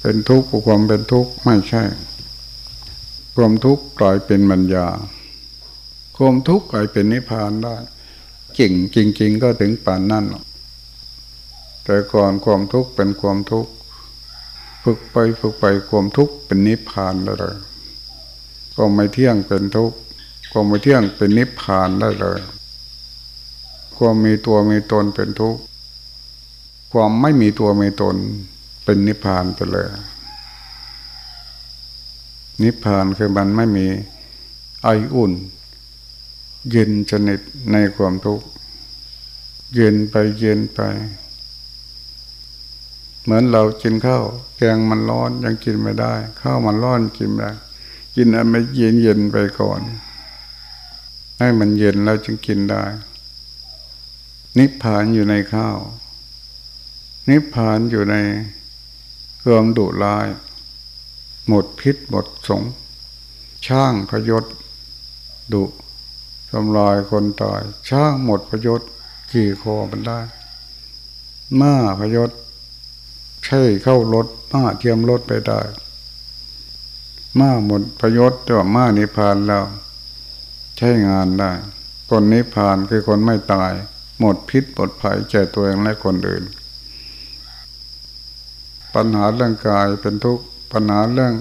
[0.00, 1.82] เป็นทุกข์ความเป็นทุกข์ไม่ใช่
[3.36, 4.86] ความทุกข์กลายเป็นมัญญา
[6.16, 7.76] ความทุกข์กลายเป็นนิพพานได้
[8.58, 10.24] จริงจริง ๆ ก็ถึงป่านนั่น
[11.84, 13.72] แต่ก่อนความทุกข์เป็นความทุกข์
[14.84, 17.56] ฝึกไปฝึกไปความทุกข์เป็นนิพพานได้เลย
[18.76, 19.98] ก็ไม่เที่ยงเป็นทุกข์
[20.52, 22.40] ก็ไม่เที่ยงเป็นนิพพานได้เลย
[24.02, 25.60] ความมีตัวมีตนเป็นทุกข์
[26.92, 28.16] ความไม่มีตัวมีตน
[28.84, 29.86] เป็นนิพพานไปเลย
[32.62, 33.86] นิพพานคือมันไม่มี
[34.82, 35.32] ไออุ่น
[36.70, 37.40] เย็นชนิด
[37.72, 38.46] ในความทุกข์
[39.74, 40.80] เย็นไปเย็นไป
[43.22, 44.24] เหมือนเรากินข้าว
[44.56, 47.52] แกงมันร้อนยังกินไม่ได้ข้าวมันร้อนกินไม่ได้
[48.16, 49.80] กินอันไม่เย็นเย็นไปก่อน
[51.38, 52.82] ให้มันเย็นแล้วจึงกินได้
[54.58, 55.78] นิพพานอยู่ในข้าว
[57.28, 58.16] นิพพานอยู่ใน
[59.38, 60.26] เครื่องดุร้าย
[61.48, 62.62] หมดพิษหมดสง
[63.66, 64.44] ช่างพยศ
[65.52, 65.64] ดุ
[66.50, 68.80] ทำลายคนตาย ช่างหมดพยศ
[69.30, 70.20] ขี่คอมันได้
[71.60, 72.30] ม้าพยศ
[73.44, 75.60] ใช่เข้ารถม้าเทียมรถไปได้
[77.38, 79.64] ม้าหมดพยศแต่ว่าม้านิพพานแล้ว
[80.76, 81.50] ใช้งานได้
[82.08, 83.72] คนนิพพานคือคนไม่ตาย
[84.20, 86.44] หมดพิษหมดภัยแก่ตัวเองและคนอื่น
[88.94, 91.32] ปัญหาเรื่องกายเป็นทุกข์ปัญหาเรื่อง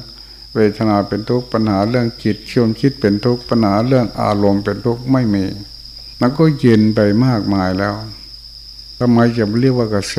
[0.56, 5.46] เวทนาเป็นทุกข์ปัญหาเรื่องจิตชวนคิดเป็นทุกข์ปัญหาเรื่องอารมณ์เป็นทุกข์ไม่มี
[6.22, 7.94] มันก็เย็นไปมากมายแล้ว
[9.00, 10.16] ทำไมจะเรียกว่ากระแส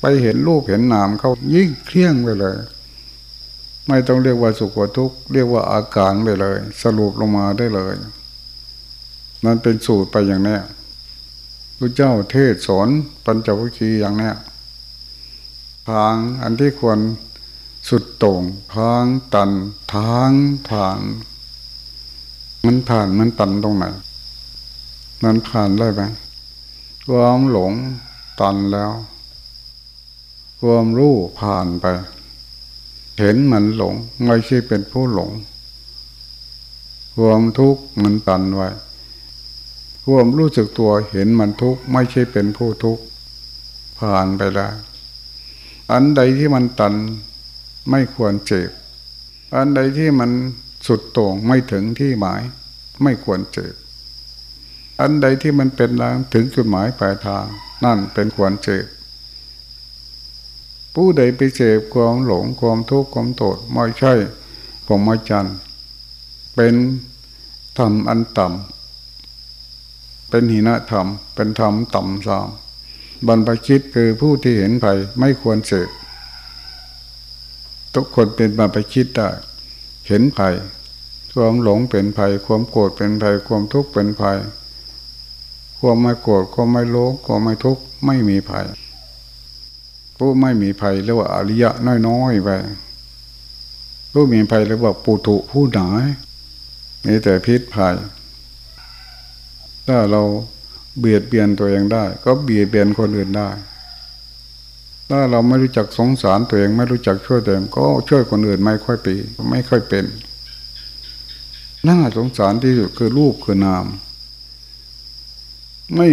[0.00, 2.56] ไปเห็นรูปเห็นนามเขายิ่งเครียงไปเลย
[3.88, 7.94] ไม่ต้องเรียกว่าสุขว่าทุกข์เรียกว่าอาการไปเลย สรุปลงมาได้เลย
[9.44, 10.58] นั่นเป็นสูตรไปอย่างนี้
[11.78, 12.88] พระเจ้าเทศสอน
[13.24, 14.32] ปัญจวัคคีย์อย่างนี้
[15.90, 16.98] ทางอันที่ควร
[17.88, 18.42] สุดต่ง
[18.76, 19.50] ทางตัน
[19.94, 20.30] ทาง
[20.68, 21.00] ผ่าน
[22.64, 23.84] มันผ่านมันตันตรงไหน
[25.22, 26.02] มันผ่านได้ไหม
[27.08, 27.72] ความหลง
[28.40, 28.92] ตันแล้ว
[30.60, 31.86] ความรู้ผ่านไป
[33.18, 33.94] เห็นมันหลง
[34.26, 35.30] ไม่ใช่เป็นผู้หลง
[37.16, 38.68] ความทุกข์มันตันไว้
[40.08, 43.02] ความรู้สึกตัวเห็นมันทุกข์ไม่ใช่เป็นผู้ทุกข์
[43.98, 44.74] ผ่านไปแล้ว
[45.92, 46.94] อันใดที่มันตัน
[47.90, 48.70] ไม่ควรเจ็บ
[49.56, 50.30] อันใดที่มัน
[50.86, 52.42] สุดโต่งไม่ถึงที่หมาย
[53.02, 53.72] ไม่ควรเจ็บ
[55.00, 57.46] อันใดที่มันเป็นทางถึงจุดหมายปลายทาง
[57.84, 58.84] นั่นเป็นควรเจ็บ
[60.94, 64.14] ผู้ใดไปเจ็บความหลงความทุกข์ความโทษไม่ใช่
[64.86, 65.46] ผมไม่จัน
[66.54, 66.74] เป็น
[67.78, 68.73] ธรรมอันต่ำ
[70.34, 72.48] เป็นหินธรรม เป็นธรรมต่ำสาม
[73.26, 75.88] บรรพชิตคือผู้ที่เห็นภัยไม่ควรเสพ
[77.94, 79.28] ทุกคนเป็นมาไปคิดได้
[80.08, 80.54] เห็นภัย
[81.34, 84.38] ความหลงเป็นภัย ความโกรธเป็นภัย ความทุกข์เป็นภัย
[85.78, 88.66] ความไม่โกรธความไม่โลภความไม่ทุกข์ไม่มีภัย
[90.18, 91.70] ผู้ไม่มีภัยเรียกว่าอริยะ
[92.08, 92.48] น้อยๆไป
[94.12, 95.88] ผู้มีภัยเรียกว่าปุถุผู้หนา
[97.04, 97.96] มีแต่พิษภัย
[99.88, 100.22] ถ้าเรา
[100.98, 103.48] เบียดเบียนตัวเองได้ ก็เบียดเบียนคนอื่นได้
[105.10, 109.14] ถ้าเราไม่รู้จักสงสารตัวเอง ไม่รู้จักช่วยตัวเองก็ช่วยคนอื่นไม่ค่อยปี
[109.50, 110.04] ไม่ค่อยเป็น
[111.88, 113.86] น่าสงสารที่สุดคือรูปคือนาม
[115.96, 116.08] ไม่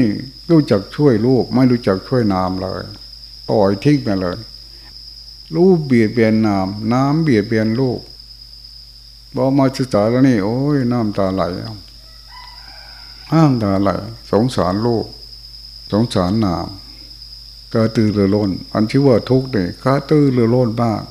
[0.50, 2.84] รู้จักช่วยรูป ไม่รู้จักช่วยนามเลย
[3.50, 4.38] ปล่อยทิ้งไปเลย
[5.56, 8.00] รูปเบียดเบียนนาม น้ำเบียดเบียนรูป
[9.36, 11.44] บอมาศึกษาแล้วนี่ โอ้ยน้ำตาไหล
[13.32, 13.90] น้ำตาไหล
[14.32, 15.06] สงสารลูก
[15.92, 16.68] สงสารนาม
[17.74, 21.04] กระตือรือร้น อันที่ว่าทุกข์เนี่ยกระตือรือร้นมาก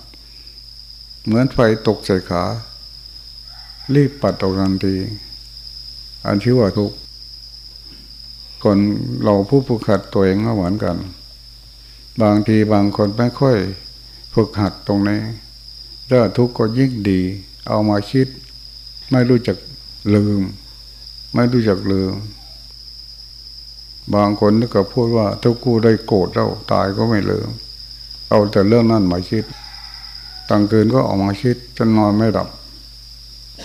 [1.24, 2.44] เหมือนไฟตกใส่ขา
[3.94, 4.96] รีบปัดออกทันที
[6.26, 6.96] อันที่ว่าทุกข์
[8.62, 8.78] คน
[9.22, 10.96] เราผู้ฝึกหัดตัวเองก็เหมือนกัน
[12.22, 13.56] บางทีบางคนไม่ค่อย
[14.34, 15.20] ฝึกหัดตรงนี้
[16.10, 17.20] ถ้าทุกข์ก็ยิ่งดี
[17.68, 18.28] เอามาคิด
[19.10, 19.56] ไม่รู้จัก
[20.14, 20.40] ลืม
[21.34, 22.12] ไม่รู้จักลืม
[24.14, 27.48] บางคนนึกก็พูดว่าถ้ากูได้โกรธแล้วตายก็ไม่ลืม
[28.28, 29.44] เอาแต่เรื่องนั้นมาคิด
[30.48, 32.48] ต่างคืนก็ออกมาคิดจนนอนไม่หลับ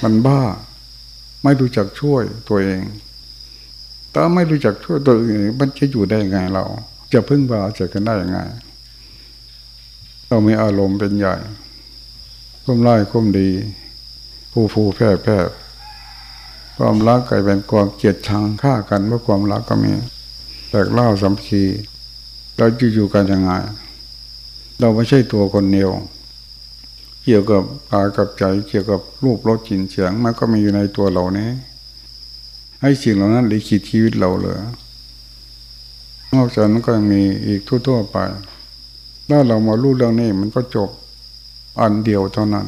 [0.03, 0.41] มันบ้า
[1.43, 2.81] ไม่รู้จักช่วยตัวเอง
[4.13, 6.63] ถ้าไม่รู้จักช่วยตัวเองมันจะอยู่ได้ยังไงเรา
[7.13, 8.39] จะพึ่งพาเจอกันได้ยังไง
[10.27, 11.35] เรามีอารมณ์เป็นใหญ่
[12.65, 13.49] คุ้มไล่คุ้มดี
[14.51, 15.37] ผู้ผู้แพ้แพ้
[16.77, 19.93] ความรักกลายเป็นความเกลียดชังฆ่ากันเพราะความรักก็มี
[20.69, 21.63] แตกเล่าสัมพี
[22.57, 23.51] เราจะอยู่กันยังไง
[24.79, 25.91] เราไม่ใช่ตัวคนเดียว
[27.23, 31.49] เกี่ยวกับกายกับใจ เกี่ยวกับรูปรสกลิ่นเสียงมันก็มีอยู่ในตัวเรานี้
[32.81, 34.57] ให้สิ่งเหล่านั้นลิขิตชีวิตเราเลย
[36.33, 38.17] นอกจากนั้นก็ยังมีอีกทั่วๆไป
[39.29, 40.89] ถ้าเรามารู้เรื่องนี้มันก็จบ
[41.81, 42.65] อันเดียวเท่านั้น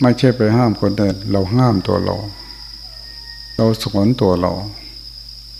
[0.00, 2.16] ไม่ใช่ไปห้ามคนอื่นเราห้ามตัวเรา
[3.56, 4.52] เราสอนตัวเรา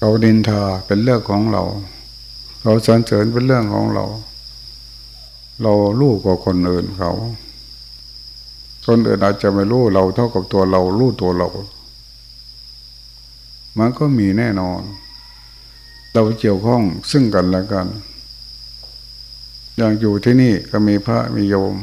[0.00, 1.62] เราดินทาเป็นเรื่องของเรา
[2.62, 4.04] เราสรรเสริญเป็นเรื่องของเรา
[5.62, 7.12] เราลูกกว่าคนอื่นเขา
[8.86, 11.48] คนอื่นอาจจะไม่รู้เราเท่ากับตัวเรารู้ตัวเรา
[13.78, 14.80] มันก็มีแน่นอน
[16.12, 17.86] เราเกี่ยวข้องซึ่งกันและกัน
[19.76, 21.74] อย่างอยู่ที่นี่ก็มีพระมีโยม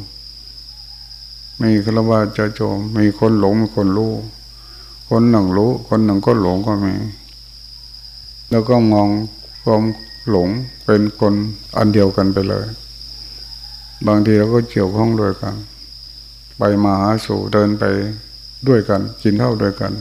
[1.62, 4.14] มีฆราวาสจะโจม มีคนหลงมีคนรู้
[5.14, 6.94] คนหนึ่งรู้ คนหนึ่งก็หลงก็มี
[8.50, 9.08] แล้วก็มอง
[9.64, 9.82] ความ
[10.30, 10.50] หลง
[10.86, 11.34] เป็นคน
[11.78, 12.66] อันเดียวกันไปเลย
[14.08, 15.56] บางทีเราก็เกี่ยวข้องด้วยกัน
[16.58, 17.84] ไปมาหาสู่เดินไป
[18.68, 19.94] ด้วยกัน กินเท่าด้วยกัน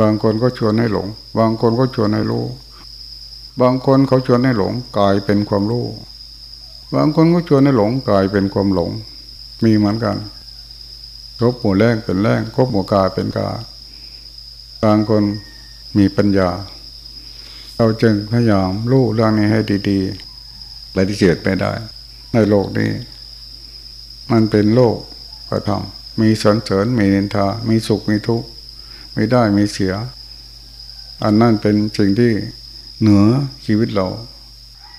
[0.00, 1.06] บางคนก็ชวนให้หลง
[1.38, 2.44] บางคนก็ชวนให้รู้
[3.60, 5.86] บางคนเขาชวนให้หลงกลายเป็นความรู้
[6.94, 8.90] บางคนก็ชวนให้หลงกลายเป็นความหลง
[9.64, 10.16] มีเหมือนกัน
[11.38, 13.48] ครบหมู่แรงเป็นแรงครบหมู่กาเป็นกา
[14.82, 15.22] บางคน
[15.98, 16.50] มีปัญญา
[17.76, 21.72] เราจึงพยายามรู้เรื่องนี้ให้ดีๆปฏิเสธไม่ได้
[22.32, 22.90] ในโลกนี้
[24.30, 24.96] มันเป็นโลก
[25.50, 28.46] กระทำมีสนเสริญมีนินทา มีสุขมีทุกข์
[29.14, 29.94] ไม่ได้มีเสีย
[31.24, 32.32] อันนั้นเป็นสิ่งที่
[33.00, 33.24] เหนือ
[33.66, 34.06] ชีวิตเรา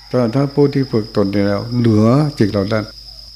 [0.08, 2.06] แต่ถ้าผู้ที่ฝึกตนได้แล้ว เหลือ
[2.38, 2.78] จิตเราได้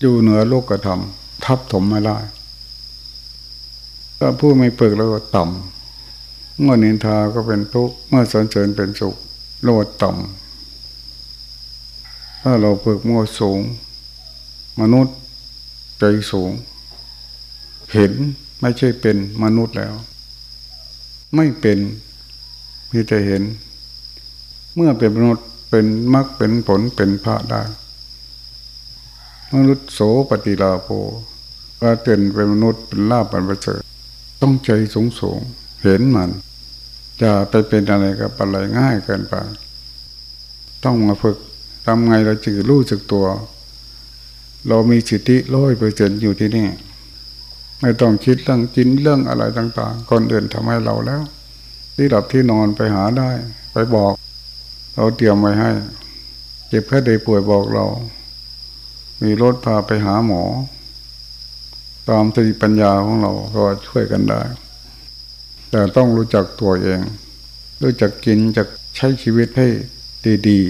[0.01, 2.19] อยู่เหนือโลกกระทำทับถมไม่ได้
[4.23, 9.17] ถ้าผู้ไม่ฝึกแล้วก็ต่ำเมื่อนินทาก็เป็นทุกข์เมื่อสนเสริญเป็นสุข
[9.63, 13.61] โลดต่ำถ้าเราฝึกมั่วสูง
[14.81, 15.17] มนุษย์
[15.99, 16.51] ใจสูง
[17.93, 18.13] เห็น
[18.61, 19.95] ไม่ใช่เป็นมนุษย์แล้ว
[21.35, 21.79] ไม่เป็น
[22.93, 23.43] มีแต่เห็น
[24.75, 27.63] เมื่อเป็นมนุษย์เป็นมรรคเป็นผลเป็นพระได้
[29.55, 30.89] มนุษย์โสปฏิลาโภ
[31.83, 33.83] ว่าเต็นเป็นมนุษย์เป็นลาบเป็นประเสริฐ
[34.43, 35.41] ต้องใจสูงสูง
[35.83, 36.31] เห็นมัน
[37.23, 39.35] จะไปเป็นอะไรกับอะไรง่ายเกินไป
[40.85, 41.37] ต้องมาฝึก
[41.87, 43.27] ทำไงเราจึงรู้สึกตัว
[44.69, 46.69] เรามีสิทธิร้อยเปอร์เซ็นอยู่ที่นี่
[47.81, 51.23] ไม่ต้องคิดเรื่องกินเรื่องอะไรต่าง ๆ คนอื่นทำให้เราแล้ว
[51.97, 53.31] ที่หลับที่นอนไปหาได้
[53.73, 54.13] ไปบอก
[54.97, 55.71] เราเตรียมไว้ให้
[56.69, 57.85] เจ็บแค่ใดป่วยบอกเรา
[59.23, 60.43] มีรถพาไปหาหมอ
[62.11, 64.43] ตามสติปัญญาของเราก็ช่วยกันได้
[65.71, 67.01] แต่ต้องรู้จักตัวเอง
[67.83, 69.69] รู้จักกินจักใช้ชีวิตให้
[70.49, 70.61] ดี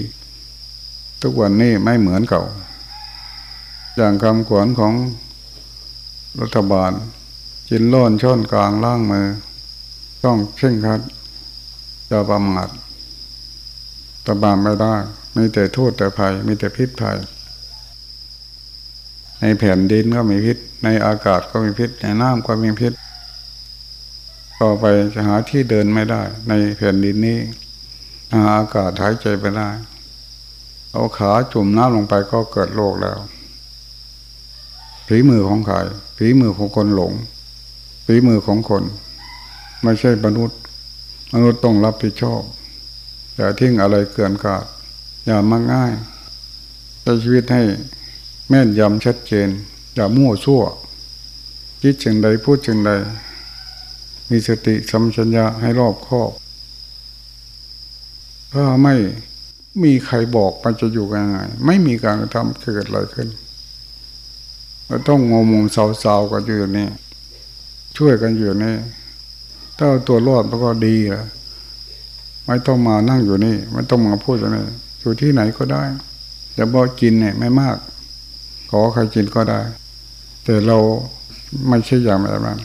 [0.57, 2.43] ๆ ทุกวันนี้ไม่เหมือนเก่า
[3.95, 4.93] อย่างคำขวัญของ
[6.41, 6.91] รัฐบาล
[7.69, 9.27] กินล้นช่อนกลางล่างมือ
[10.23, 11.01] ต้องเข่งคัด
[12.09, 12.69] จะประมาท
[14.25, 14.95] ตบามไม่ได้
[15.35, 17.17] มีแต่โทษแต่ภัย มีแต่พิษภัย
[19.39, 22.93] ในแผ่นดินก็มีพิษ ในอากาศก็มีพิษ ในน้ำก็มีพิษ
[24.61, 27.39] ต่อไปจะหาที่เดินไม่ได้ ในแผ่นดินนี้
[28.33, 29.69] หาอากาศหายใจไปได้
[30.93, 33.19] เอาขาจุ่มน้ำลงไปก็เกิดโรคแล้ว
[35.07, 35.75] ฝีมือของใคร
[36.17, 37.13] ฝีมือของคนหลง
[38.05, 38.83] ฝีมือของคน
[39.83, 40.59] ไม่ใช่มนุษย์
[41.33, 42.41] มนุษย์ต้องรับผิดชอบ
[43.35, 44.65] อย่าทิ้งอะไรเกินกาด
[45.25, 45.93] อย่ามักง่าย
[47.01, 47.63] ใช้ชีวิตให้
[48.49, 49.49] แม่นยำชัดเจน
[49.95, 50.61] อย่ามั่วชั่ว
[51.81, 52.91] คิดจึงใดพูดจึงใด
[54.29, 56.31] มีสติสัมชัญญะให้รอบคอบ
[58.53, 58.95] ถ้าไม่
[59.83, 63.27] มีใครบอกมันจะอยู่ยังไง ไม่มีการทำเกิดอะไรขึ้น
[64.85, 66.87] เราต้องงมงมเศร้าๆกันอยู่นี่
[67.97, 68.75] ช่วยกันอยู่นี่
[69.77, 71.23] ถ้าตัวรอดมันก็ดีอะ
[72.45, 74.63] ไม่ต้องมานั่งอยู่นี่ ไม่ต้องมาพูดอย่างนี้
[75.01, 75.83] อยู่ที่ไหนก็ได้
[76.53, 77.77] แต่บอกกินเนี่ยไม่มาก
[78.69, 79.59] ขอใครกินก็ได้
[80.43, 80.77] แต่เรา
[81.67, 82.59] ไม่ใช่อย่างแบบนั้น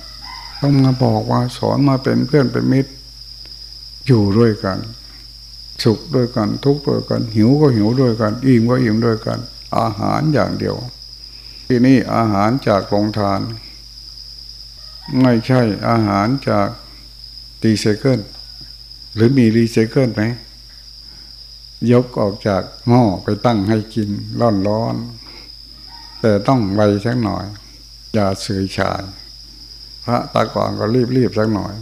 [0.61, 2.93] ต้องมาบอกว่าสอนมาเป็นเพื่อนเป็นมิตร
[4.07, 4.79] อยู่ด้วยกัน
[5.83, 9.39] สุขด้วยกัน ทุกข์ด้วยกัน หิวก็หิวด้วยกัน อิ่มก็อิ่มด้วยกัน
[9.79, 10.77] อาหารอย่างเดียว
[11.67, 13.41] ที่นี่อาหารจากโรงทาน
[15.23, 16.69] ไม่ใช่อาหารจาก
[17.63, 18.21] รีไซเคิล
[19.15, 20.23] หรือมีรีไซเคิลไหม
[21.93, 24.09] ยกออกจากหม้อไปตั้งให้กิน
[24.69, 27.45] ร้อนๆแต่ต้องไวสักหน่อย
[28.15, 29.03] อย่าเสื่อชาย
[30.05, 30.85] พระตาก่อนก็
[31.17, 31.75] รีบๆสักหน่อย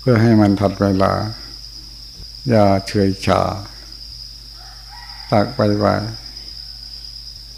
[0.00, 1.12] เพื่อให้มันทัดเวลา
[2.50, 3.40] อย่าเฉยชา
[5.32, 5.86] ตักไปไป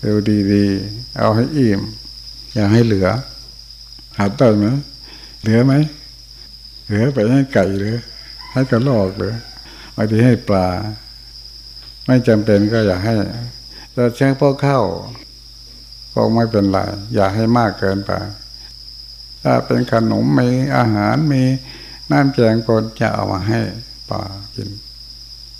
[0.00, 0.16] เร็ว
[0.52, 1.80] ดีๆ เอาให้อิ่ม
[2.54, 3.08] อย่าให้เหลือ
[4.18, 4.66] หาได้ไหม
[5.42, 5.72] เหลือไหม
[6.86, 7.94] เหลือไปให้ไก่หรือ
[8.52, 9.34] ให้กระลอกหรือ
[9.96, 10.68] บางทีให้ปลา
[12.06, 13.14] ไม่จำเป็นก็อย่าให้
[13.92, 14.80] แต่แช่พวกข้า
[16.16, 16.78] ก็ไม่เป็นไร
[17.14, 18.12] อย่าให้มากเกินไป
[19.44, 21.42] ถ้าเป็นขนมมีอาหารมี
[22.10, 23.60] น้ำแกงปนจะเอามาให้
[24.10, 24.22] ปลา
[24.54, 24.68] กิน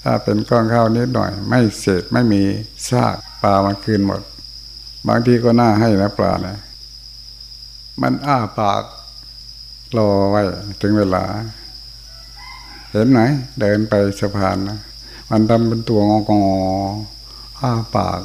[0.03, 2.43] ถ้าเป็นก้อนข้าวนิดหน่อย ไม่เศษไม่มี
[2.89, 4.23] ซากปลามาคืนหมด
[5.09, 6.57] บางทีก็น่าให้นะปลานะ
[8.03, 8.83] มันอ้าปาก
[9.97, 10.43] รอไว้
[10.83, 11.25] ถึงเวลา
[12.91, 13.21] เห็นไหม
[13.61, 14.79] เดินไปสะพานนะ
[15.31, 16.55] มันทำเป็นตัวงองอ
[17.61, 18.21] อ้าปาก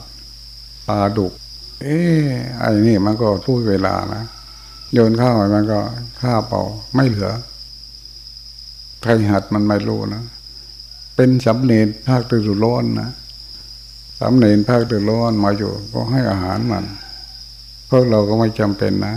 [0.88, 1.34] ปลาดุก
[1.82, 2.28] เอ๊ะ
[2.60, 4.24] ไอ้นี่มันก็พูดเวลานะ
[4.94, 5.80] โยนข้าวมันก็
[6.22, 6.62] ข้าวเปล่า
[6.96, 7.32] ไม่เหลือ
[9.02, 10.24] ใครหัดมันไม่รู้นะ
[11.16, 13.10] เป็นสำเนียงภาคตะลุร้อนนะ
[14.20, 16.86] สำเนียงภาคตะร้อนมาอยู่ ก็ให้อาหารมัน
[17.90, 19.16] พวกเราก็ไม่จำเป็นนะ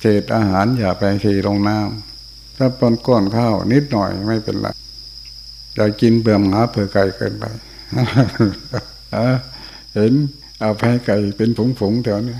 [0.00, 4.68] เศษอาหารอย่าไปเทลงน้ำถ้าปนก้อนข้าวนิดหน่อยไม่เป็นไร
[5.74, 7.44] อย่ากินเบื่อหมาเผื่อไก่เกินไป
[9.94, 10.12] เห็น
[10.62, 11.60] เอาแพ้ไก่เป็นผ
[11.90, 12.36] งๆแถวนี้